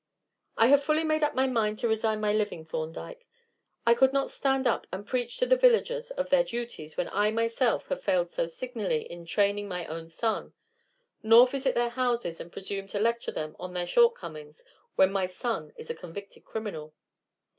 "I 0.57 0.65
have 0.69 0.83
fully 0.83 1.03
made 1.03 1.21
up 1.21 1.35
my 1.35 1.45
mind 1.45 1.77
to 1.77 1.87
resign 1.87 2.19
my 2.19 2.33
living, 2.33 2.65
Thorndyke. 2.65 3.27
I 3.85 3.93
could 3.93 4.11
not 4.13 4.31
stand 4.31 4.65
up 4.65 4.87
and 4.91 5.05
preach 5.05 5.37
to 5.37 5.45
the 5.45 5.55
villagers 5.55 6.09
of 6.09 6.31
their 6.31 6.43
duties 6.43 6.97
when 6.97 7.07
I 7.09 7.29
myself 7.29 7.87
have 7.89 8.01
failed 8.01 8.31
so 8.31 8.47
signally 8.47 9.03
in 9.11 9.27
training 9.27 9.67
my 9.67 9.85
own 9.85 10.09
son; 10.09 10.53
nor 11.21 11.45
visit 11.45 11.75
their 11.75 11.89
houses 11.89 12.39
and 12.39 12.51
presume 12.51 12.87
to 12.87 12.99
lecture 12.99 13.31
them 13.31 13.55
on 13.59 13.73
their 13.75 13.85
shortcomings 13.85 14.63
when 14.95 15.11
my 15.11 15.27
son 15.27 15.71
is 15.77 15.91
a 15.91 15.93
convicted 15.93 16.45
criminal." 16.45 16.95